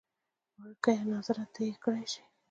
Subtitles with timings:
[0.57, 2.23] وړکیه ناظره ته یې کړی شې.